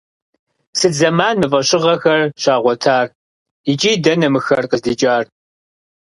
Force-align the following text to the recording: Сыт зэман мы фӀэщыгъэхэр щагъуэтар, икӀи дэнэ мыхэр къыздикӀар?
Сыт 0.79 0.93
зэман 0.99 1.35
мы 1.41 1.47
фӀэщыгъэхэр 1.51 2.21
щагъуэтар, 2.41 3.07
икӀи 3.71 3.91
дэнэ 4.03 4.27
мыхэр 4.33 4.65
къыздикӀар? 4.71 5.23